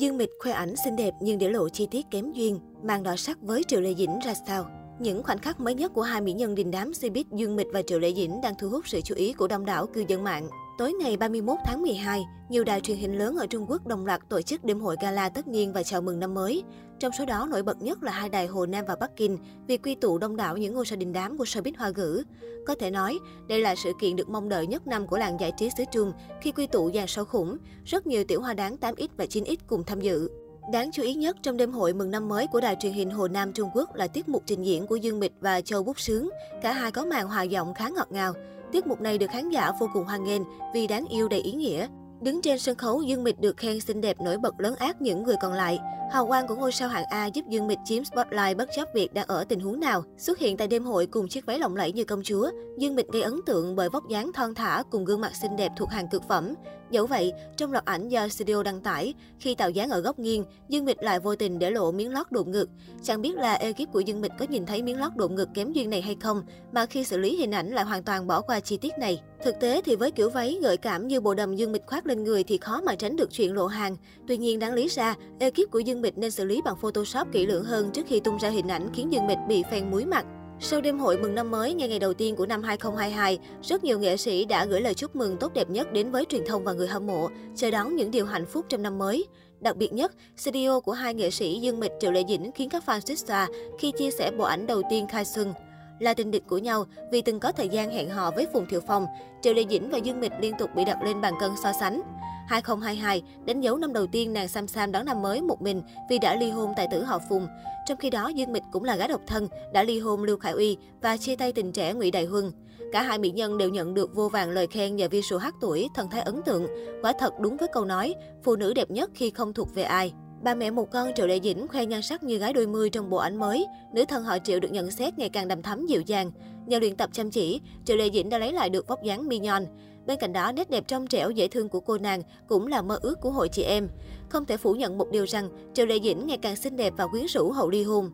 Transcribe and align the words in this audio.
Dương 0.00 0.16
Mịch 0.16 0.30
khoe 0.38 0.52
ảnh 0.52 0.74
xinh 0.84 0.96
đẹp 0.96 1.14
nhưng 1.20 1.38
để 1.38 1.48
lộ 1.48 1.68
chi 1.68 1.88
tiết 1.90 2.06
kém 2.10 2.32
duyên, 2.32 2.60
mang 2.82 3.02
đỏ 3.02 3.16
sắc 3.16 3.38
với 3.42 3.62
Triệu 3.68 3.80
Lệ 3.80 3.94
Dĩnh 3.94 4.18
ra 4.24 4.34
sao? 4.46 4.66
Những 5.00 5.22
khoảnh 5.22 5.38
khắc 5.38 5.60
mới 5.60 5.74
nhất 5.74 5.92
của 5.94 6.02
hai 6.02 6.20
mỹ 6.20 6.32
nhân 6.32 6.54
đình 6.54 6.70
đám 6.70 6.90
Cbiz 6.90 7.24
Dương 7.32 7.56
Mịch 7.56 7.66
và 7.72 7.82
Triệu 7.82 7.98
Lệ 7.98 8.12
Dĩnh 8.14 8.40
đang 8.40 8.54
thu 8.58 8.68
hút 8.68 8.88
sự 8.88 9.00
chú 9.00 9.14
ý 9.14 9.32
của 9.32 9.48
đông 9.48 9.64
đảo 9.64 9.86
cư 9.86 10.04
dân 10.08 10.24
mạng. 10.24 10.48
Tối 10.80 10.92
ngày 10.92 11.16
31 11.16 11.58
tháng 11.64 11.82
12, 11.82 12.22
nhiều 12.48 12.64
đài 12.64 12.80
truyền 12.80 12.96
hình 12.96 13.18
lớn 13.18 13.36
ở 13.36 13.46
Trung 13.46 13.66
Quốc 13.68 13.86
đồng 13.86 14.06
loạt 14.06 14.20
tổ 14.28 14.42
chức 14.42 14.64
đêm 14.64 14.80
hội 14.80 14.96
gala 15.02 15.28
tất 15.28 15.48
niên 15.48 15.72
và 15.72 15.82
chào 15.82 16.02
mừng 16.02 16.20
năm 16.20 16.34
mới. 16.34 16.62
Trong 16.98 17.12
số 17.18 17.24
đó 17.24 17.46
nổi 17.50 17.62
bật 17.62 17.82
nhất 17.82 18.02
là 18.02 18.12
hai 18.12 18.28
đài 18.28 18.46
Hồ 18.46 18.66
Nam 18.66 18.84
và 18.88 18.96
Bắc 18.96 19.16
Kinh 19.16 19.38
vì 19.66 19.76
quy 19.76 19.94
tụ 19.94 20.18
đông 20.18 20.36
đảo 20.36 20.56
những 20.56 20.74
ngôi 20.74 20.86
sao 20.86 20.96
đình 20.96 21.12
đám 21.12 21.38
của 21.38 21.44
showbiz 21.44 21.72
hoa 21.78 21.90
ngữ. 21.96 22.22
Có 22.66 22.74
thể 22.74 22.90
nói, 22.90 23.18
đây 23.48 23.60
là 23.60 23.74
sự 23.74 23.92
kiện 24.00 24.16
được 24.16 24.28
mong 24.28 24.48
đợi 24.48 24.66
nhất 24.66 24.86
năm 24.86 25.06
của 25.06 25.18
làng 25.18 25.40
giải 25.40 25.52
trí 25.58 25.70
xứ 25.76 25.84
Trung 25.92 26.12
khi 26.40 26.52
quy 26.52 26.66
tụ 26.66 26.90
dàn 26.94 27.06
sao 27.08 27.24
khủng, 27.24 27.56
rất 27.84 28.06
nhiều 28.06 28.24
tiểu 28.24 28.40
hoa 28.40 28.54
đáng 28.54 28.76
8X 28.80 29.08
và 29.16 29.24
9X 29.24 29.56
cùng 29.66 29.84
tham 29.84 30.00
dự. 30.00 30.30
Đáng 30.72 30.90
chú 30.92 31.02
ý 31.02 31.14
nhất 31.14 31.36
trong 31.42 31.56
đêm 31.56 31.72
hội 31.72 31.92
mừng 31.92 32.10
năm 32.10 32.28
mới 32.28 32.46
của 32.46 32.60
đài 32.60 32.76
truyền 32.80 32.92
hình 32.92 33.10
Hồ 33.10 33.28
Nam 33.28 33.52
Trung 33.52 33.70
Quốc 33.74 33.94
là 33.94 34.06
tiết 34.06 34.28
mục 34.28 34.42
trình 34.46 34.62
diễn 34.62 34.86
của 34.86 34.96
Dương 34.96 35.20
Mịch 35.20 35.32
và 35.40 35.60
Châu 35.60 35.82
Bút 35.82 36.00
Sướng. 36.00 36.30
Cả 36.62 36.72
hai 36.72 36.90
có 36.90 37.04
màn 37.04 37.28
hòa 37.28 37.42
giọng 37.42 37.74
khá 37.74 37.88
ngọt 37.88 38.12
ngào. 38.12 38.34
Tiết 38.72 38.86
mục 38.86 39.00
này 39.00 39.18
được 39.18 39.30
khán 39.30 39.50
giả 39.50 39.72
vô 39.80 39.88
cùng 39.92 40.04
hoan 40.04 40.24
nghênh 40.24 40.42
vì 40.74 40.86
đáng 40.86 41.04
yêu 41.06 41.28
đầy 41.28 41.40
ý 41.40 41.52
nghĩa. 41.52 41.86
Đứng 42.22 42.42
trên 42.42 42.58
sân 42.58 42.76
khấu, 42.76 43.02
Dương 43.02 43.24
Mịch 43.24 43.40
được 43.40 43.56
khen 43.56 43.80
xinh 43.80 44.00
đẹp 44.00 44.20
nổi 44.20 44.38
bật 44.38 44.60
lớn 44.60 44.74
ác 44.76 45.02
những 45.02 45.22
người 45.22 45.36
còn 45.42 45.52
lại. 45.52 45.78
Hào 46.12 46.26
quang 46.26 46.46
của 46.48 46.54
ngôi 46.54 46.72
sao 46.72 46.88
hạng 46.88 47.04
A 47.10 47.26
giúp 47.26 47.44
Dương 47.48 47.66
Mịch 47.66 47.78
chiếm 47.84 48.04
spotlight 48.04 48.56
bất 48.56 48.68
chấp 48.76 48.88
việc 48.94 49.14
đang 49.14 49.26
ở 49.26 49.44
tình 49.44 49.60
huống 49.60 49.80
nào. 49.80 50.04
Xuất 50.18 50.38
hiện 50.38 50.56
tại 50.56 50.68
đêm 50.68 50.84
hội 50.84 51.06
cùng 51.06 51.28
chiếc 51.28 51.46
váy 51.46 51.58
lộng 51.58 51.76
lẫy 51.76 51.92
như 51.92 52.04
công 52.04 52.22
chúa, 52.22 52.50
Dương 52.78 52.94
Mịch 52.94 53.08
gây 53.08 53.22
ấn 53.22 53.40
tượng 53.46 53.76
bởi 53.76 53.88
vóc 53.88 54.08
dáng 54.08 54.32
thon 54.32 54.54
thả 54.54 54.82
cùng 54.90 55.04
gương 55.04 55.20
mặt 55.20 55.32
xinh 55.42 55.56
đẹp 55.56 55.72
thuộc 55.76 55.90
hàng 55.90 56.08
cực 56.08 56.28
phẩm. 56.28 56.54
Dẫu 56.90 57.06
vậy, 57.06 57.32
trong 57.56 57.72
loạt 57.72 57.84
ảnh 57.84 58.08
do 58.08 58.28
studio 58.28 58.62
đăng 58.62 58.80
tải, 58.80 59.14
khi 59.38 59.54
tạo 59.54 59.70
dáng 59.70 59.90
ở 59.90 60.00
góc 60.00 60.18
nghiêng, 60.18 60.44
Dương 60.68 60.84
Mịch 60.84 61.02
lại 61.02 61.20
vô 61.20 61.36
tình 61.36 61.58
để 61.58 61.70
lộ 61.70 61.92
miếng 61.92 62.12
lót 62.12 62.32
đụng 62.32 62.50
ngực. 62.50 62.70
Chẳng 63.02 63.22
biết 63.22 63.36
là 63.36 63.54
ekip 63.54 63.92
của 63.92 64.00
Dương 64.00 64.20
Mịch 64.20 64.32
có 64.38 64.46
nhìn 64.48 64.66
thấy 64.66 64.82
miếng 64.82 65.00
lót 65.00 65.16
đụng 65.16 65.34
ngực 65.34 65.48
kém 65.54 65.72
duyên 65.72 65.90
này 65.90 66.02
hay 66.02 66.16
không, 66.20 66.42
mà 66.72 66.86
khi 66.86 67.04
xử 67.04 67.18
lý 67.18 67.36
hình 67.36 67.54
ảnh 67.54 67.70
lại 67.70 67.84
hoàn 67.84 68.02
toàn 68.02 68.26
bỏ 68.26 68.40
qua 68.40 68.60
chi 68.60 68.76
tiết 68.76 68.98
này. 68.98 69.20
Thực 69.44 69.60
tế 69.60 69.82
thì 69.84 69.96
với 69.96 70.10
kiểu 70.10 70.30
váy 70.30 70.58
gợi 70.62 70.76
cảm 70.76 71.08
như 71.08 71.20
bộ 71.20 71.34
đầm 71.34 71.56
Dương 71.56 71.72
Mịch 71.72 71.86
khoác 71.86 72.06
lên 72.06 72.24
người 72.24 72.44
thì 72.44 72.58
khó 72.58 72.80
mà 72.80 72.94
tránh 72.94 73.16
được 73.16 73.30
chuyện 73.32 73.54
lộ 73.54 73.66
hàng. 73.66 73.96
Tuy 74.26 74.36
nhiên 74.36 74.58
đáng 74.58 74.74
lý 74.74 74.88
ra, 74.88 75.14
ekip 75.38 75.70
của 75.70 75.78
Dương 75.78 76.02
Mịch 76.02 76.18
nên 76.18 76.30
xử 76.30 76.44
lý 76.44 76.60
bằng 76.64 76.76
Photoshop 76.76 77.28
kỹ 77.32 77.46
lưỡng 77.46 77.64
hơn 77.64 77.90
trước 77.92 78.06
khi 78.08 78.20
tung 78.20 78.38
ra 78.38 78.48
hình 78.48 78.68
ảnh 78.68 78.88
khiến 78.94 79.12
Dương 79.12 79.26
Mịch 79.26 79.38
bị 79.48 79.62
phèn 79.70 79.90
muối 79.90 80.04
mặt. 80.04 80.26
Sau 80.60 80.80
đêm 80.80 80.98
hội 80.98 81.18
mừng 81.18 81.34
năm 81.34 81.50
mới, 81.50 81.74
ngay 81.74 81.88
ngày 81.88 81.98
đầu 81.98 82.14
tiên 82.14 82.36
của 82.36 82.46
năm 82.46 82.62
2022, 82.62 83.38
rất 83.62 83.84
nhiều 83.84 83.98
nghệ 83.98 84.16
sĩ 84.16 84.44
đã 84.44 84.64
gửi 84.64 84.80
lời 84.80 84.94
chúc 84.94 85.16
mừng 85.16 85.36
tốt 85.36 85.54
đẹp 85.54 85.70
nhất 85.70 85.92
đến 85.92 86.10
với 86.10 86.24
truyền 86.28 86.46
thông 86.46 86.64
và 86.64 86.72
người 86.72 86.88
hâm 86.88 87.06
mộ, 87.06 87.28
chờ 87.56 87.70
đón 87.70 87.96
những 87.96 88.10
điều 88.10 88.26
hạnh 88.26 88.46
phúc 88.46 88.66
trong 88.68 88.82
năm 88.82 88.98
mới. 88.98 89.26
Đặc 89.60 89.76
biệt 89.76 89.92
nhất, 89.92 90.12
video 90.44 90.80
của 90.80 90.92
hai 90.92 91.14
nghệ 91.14 91.30
sĩ 91.30 91.58
Dương 91.60 91.80
Mịch 91.80 91.92
Triệu 92.00 92.12
Lệ 92.12 92.22
Dĩnh 92.28 92.50
khiến 92.52 92.68
các 92.68 92.82
fan 92.86 93.00
xích 93.00 93.18
xa 93.18 93.48
khi 93.78 93.92
chia 93.98 94.10
sẻ 94.10 94.30
bộ 94.38 94.44
ảnh 94.44 94.66
đầu 94.66 94.82
tiên 94.90 95.06
khai 95.10 95.24
xuân. 95.24 95.52
Là 96.00 96.14
tình 96.14 96.30
địch 96.30 96.42
của 96.46 96.58
nhau 96.58 96.84
vì 97.12 97.22
từng 97.22 97.40
có 97.40 97.52
thời 97.52 97.68
gian 97.68 97.90
hẹn 97.90 98.10
hò 98.10 98.30
với 98.30 98.46
Phùng 98.52 98.66
Thiệu 98.66 98.80
Phong, 98.86 99.06
Triệu 99.42 99.54
Lê 99.54 99.64
Dĩnh 99.70 99.90
và 99.90 99.98
Dương 99.98 100.20
Mịch 100.20 100.32
liên 100.40 100.54
tục 100.58 100.70
bị 100.76 100.84
đặt 100.84 101.02
lên 101.02 101.20
bàn 101.20 101.34
cân 101.40 101.50
so 101.62 101.72
sánh. 101.80 102.02
2022 102.48 103.22
đánh 103.44 103.60
dấu 103.60 103.76
năm 103.76 103.92
đầu 103.92 104.06
tiên 104.06 104.32
nàng 104.32 104.48
Sam 104.48 104.68
Sam 104.68 104.92
đón 104.92 105.04
năm 105.04 105.22
mới 105.22 105.42
một 105.42 105.62
mình 105.62 105.82
vì 106.10 106.18
đã 106.18 106.36
ly 106.36 106.50
hôn 106.50 106.72
tại 106.76 106.88
tử 106.90 107.04
họ 107.04 107.18
Phùng. 107.28 107.46
Trong 107.86 107.98
khi 107.98 108.10
đó, 108.10 108.28
Dương 108.28 108.52
Mịch 108.52 108.62
cũng 108.72 108.84
là 108.84 108.96
gái 108.96 109.08
độc 109.08 109.20
thân, 109.26 109.48
đã 109.72 109.82
ly 109.82 110.00
hôn 110.00 110.22
Lưu 110.22 110.38
Khải 110.38 110.52
Uy 110.52 110.76
và 111.02 111.16
chia 111.16 111.36
tay 111.36 111.52
tình 111.52 111.72
trẻ 111.72 111.94
Ngụy 111.94 112.10
Đại 112.10 112.24
Huân. 112.24 112.52
Cả 112.92 113.02
hai 113.02 113.18
mỹ 113.18 113.30
nhân 113.30 113.58
đều 113.58 113.68
nhận 113.68 113.94
được 113.94 114.14
vô 114.14 114.28
vàng 114.28 114.50
lời 114.50 114.66
khen 114.66 114.96
nhờ 114.96 115.08
visual 115.08 115.42
hát 115.42 115.54
tuổi, 115.60 115.88
thần 115.94 116.10
thái 116.10 116.22
ấn 116.22 116.42
tượng. 116.42 116.66
Quả 117.02 117.12
thật 117.18 117.40
đúng 117.40 117.56
với 117.56 117.68
câu 117.72 117.84
nói, 117.84 118.14
phụ 118.42 118.56
nữ 118.56 118.74
đẹp 118.74 118.90
nhất 118.90 119.10
khi 119.14 119.30
không 119.30 119.52
thuộc 119.52 119.74
về 119.74 119.82
ai. 119.82 120.12
Bà 120.42 120.54
mẹ 120.54 120.70
một 120.70 120.90
con 120.90 121.10
Triệu 121.16 121.26
Lệ 121.26 121.40
Dĩnh 121.40 121.68
khoe 121.68 121.86
nhan 121.86 122.02
sắc 122.02 122.22
như 122.22 122.38
gái 122.38 122.52
đôi 122.52 122.66
mươi 122.66 122.90
trong 122.90 123.10
bộ 123.10 123.16
ảnh 123.16 123.36
mới. 123.36 123.66
Nữ 123.92 124.04
thần 124.08 124.24
họ 124.24 124.38
Triệu 124.38 124.60
được 124.60 124.72
nhận 124.72 124.90
xét 124.90 125.18
ngày 125.18 125.28
càng 125.28 125.48
đầm 125.48 125.62
thắm 125.62 125.86
dịu 125.86 126.00
dàng. 126.00 126.30
Nhờ 126.66 126.78
luyện 126.78 126.96
tập 126.96 127.10
chăm 127.12 127.30
chỉ, 127.30 127.60
Triệu 127.84 127.96
Lệ 127.96 128.10
Dĩnh 128.10 128.28
đã 128.28 128.38
lấy 128.38 128.52
lại 128.52 128.70
được 128.70 128.88
vóc 128.88 129.02
dáng 129.02 129.28
mignon. 129.28 129.64
Bên 130.06 130.18
cạnh 130.20 130.32
đó, 130.32 130.52
nét 130.52 130.70
đẹp 130.70 130.84
trong 130.88 131.06
trẻo 131.06 131.30
dễ 131.30 131.48
thương 131.48 131.68
của 131.68 131.80
cô 131.80 131.98
nàng 131.98 132.22
cũng 132.48 132.66
là 132.66 132.82
mơ 132.82 132.98
ước 133.02 133.20
của 133.20 133.30
hội 133.30 133.48
chị 133.48 133.62
em. 133.62 133.88
Không 134.28 134.46
thể 134.46 134.56
phủ 134.56 134.74
nhận 134.74 134.98
một 134.98 135.10
điều 135.10 135.26
rằng 135.26 135.48
Triệu 135.74 135.86
Lệ 135.86 135.98
Dĩnh 136.04 136.26
ngày 136.26 136.38
càng 136.42 136.56
xinh 136.56 136.76
đẹp 136.76 136.92
và 136.96 137.06
quyến 137.06 137.26
rũ 137.26 137.52
hậu 137.52 137.70
ly 137.70 137.82
hôn. 137.82 138.10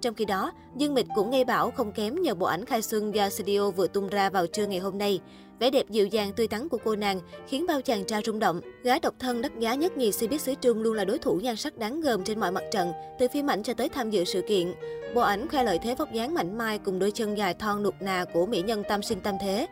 Trong 0.00 0.14
khi 0.14 0.24
đó, 0.24 0.52
Dương 0.76 0.94
Mịch 0.94 1.06
cũng 1.14 1.30
gây 1.30 1.44
bảo 1.44 1.70
không 1.70 1.92
kém 1.92 2.22
nhờ 2.22 2.34
bộ 2.34 2.46
ảnh 2.46 2.64
khai 2.64 2.82
xuân 2.82 3.14
do 3.14 3.28
studio 3.28 3.70
vừa 3.70 3.86
tung 3.86 4.08
ra 4.08 4.30
vào 4.30 4.46
trưa 4.46 4.66
ngày 4.66 4.78
hôm 4.78 4.98
nay. 4.98 5.20
Vẻ 5.58 5.70
đẹp 5.70 5.90
dịu 5.90 6.06
dàng 6.06 6.32
tươi 6.32 6.48
tắn 6.48 6.68
của 6.68 6.78
cô 6.84 6.96
nàng 6.96 7.20
khiến 7.48 7.66
bao 7.68 7.82
chàng 7.82 8.04
trai 8.04 8.22
rung 8.24 8.38
động. 8.38 8.60
Gái 8.82 9.00
độc 9.00 9.14
thân 9.18 9.42
đắt 9.42 9.58
giá 9.58 9.74
nhất 9.74 9.96
nhì 9.96 10.10
Cbiz 10.10 10.38
xứ 10.38 10.54
Trung 10.54 10.82
luôn 10.82 10.94
là 10.94 11.04
đối 11.04 11.18
thủ 11.18 11.40
nhan 11.42 11.56
sắc 11.56 11.78
đáng 11.78 12.00
gờm 12.00 12.24
trên 12.24 12.40
mọi 12.40 12.52
mặt 12.52 12.64
trận, 12.72 12.92
từ 13.18 13.28
phim 13.28 13.50
ảnh 13.50 13.62
cho 13.62 13.74
tới 13.74 13.88
tham 13.88 14.10
dự 14.10 14.24
sự 14.24 14.42
kiện. 14.48 14.74
Bộ 15.14 15.20
ảnh 15.20 15.48
khoe 15.48 15.64
lợi 15.64 15.78
thế 15.78 15.94
vóc 15.94 16.12
dáng 16.12 16.34
mảnh 16.34 16.58
mai 16.58 16.78
cùng 16.78 16.98
đôi 16.98 17.10
chân 17.10 17.38
dài 17.38 17.54
thon 17.54 17.82
nụt 17.82 17.94
nà 18.00 18.24
của 18.32 18.46
mỹ 18.46 18.62
nhân 18.62 18.82
tam 18.88 19.02
sinh 19.02 19.20
tam 19.20 19.34
thế. 19.40 19.66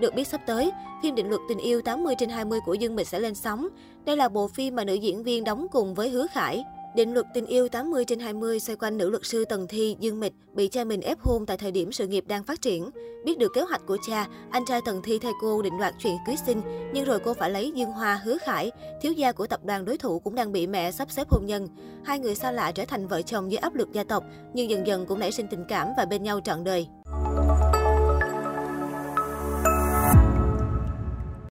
Được 0.00 0.14
biết 0.14 0.28
sắp 0.28 0.40
tới, 0.46 0.70
phim 1.02 1.14
định 1.14 1.28
luật 1.28 1.40
tình 1.48 1.58
yêu 1.58 1.82
80 1.82 2.14
trên 2.18 2.28
20 2.28 2.60
của 2.66 2.74
Dương 2.74 2.96
Mịch 2.96 3.08
sẽ 3.08 3.20
lên 3.20 3.34
sóng. 3.34 3.68
Đây 4.04 4.16
là 4.16 4.28
bộ 4.28 4.48
phim 4.48 4.76
mà 4.76 4.84
nữ 4.84 4.94
diễn 4.94 5.22
viên 5.22 5.44
đóng 5.44 5.66
cùng 5.72 5.94
với 5.94 6.08
Hứa 6.08 6.26
Khải. 6.26 6.64
Định 6.94 7.14
luật 7.14 7.26
tình 7.34 7.46
yêu 7.46 7.68
80 7.68 8.04
trên 8.04 8.20
20 8.20 8.60
xoay 8.60 8.76
quanh 8.76 8.98
nữ 8.98 9.10
luật 9.10 9.26
sư 9.26 9.44
Tần 9.44 9.66
Thi, 9.68 9.96
Dương 10.00 10.20
Mịch 10.20 10.32
bị 10.54 10.68
cha 10.68 10.84
mình 10.84 11.00
ép 11.00 11.18
hôn 11.20 11.46
tại 11.46 11.56
thời 11.56 11.72
điểm 11.72 11.92
sự 11.92 12.06
nghiệp 12.06 12.24
đang 12.26 12.44
phát 12.44 12.62
triển. 12.62 12.90
Biết 13.24 13.38
được 13.38 13.52
kế 13.54 13.62
hoạch 13.62 13.86
của 13.86 13.96
cha, 14.06 14.26
anh 14.50 14.64
trai 14.64 14.80
Tần 14.84 15.02
Thi 15.02 15.18
thay 15.18 15.32
cô 15.40 15.62
định 15.62 15.78
đoạt 15.78 15.94
chuyện 15.98 16.16
cưới 16.26 16.36
sinh, 16.46 16.60
nhưng 16.92 17.04
rồi 17.04 17.20
cô 17.24 17.34
phải 17.34 17.50
lấy 17.50 17.72
Dương 17.74 17.90
Hoa, 17.90 18.20
Hứa 18.24 18.38
Khải, 18.38 18.70
thiếu 19.02 19.12
gia 19.12 19.32
của 19.32 19.46
tập 19.46 19.64
đoàn 19.64 19.84
đối 19.84 19.98
thủ 19.98 20.18
cũng 20.18 20.34
đang 20.34 20.52
bị 20.52 20.66
mẹ 20.66 20.90
sắp 20.90 21.10
xếp 21.10 21.28
hôn 21.30 21.46
nhân. 21.46 21.68
Hai 22.04 22.18
người 22.18 22.34
xa 22.34 22.50
lạ 22.50 22.72
trở 22.72 22.84
thành 22.84 23.08
vợ 23.08 23.22
chồng 23.22 23.52
dưới 23.52 23.58
áp 23.58 23.74
lực 23.74 23.92
gia 23.92 24.04
tộc, 24.04 24.24
nhưng 24.54 24.70
dần 24.70 24.86
dần 24.86 25.06
cũng 25.06 25.18
nảy 25.18 25.32
sinh 25.32 25.46
tình 25.50 25.64
cảm 25.68 25.88
và 25.96 26.04
bên 26.04 26.22
nhau 26.22 26.40
trọn 26.40 26.64
đời. 26.64 26.86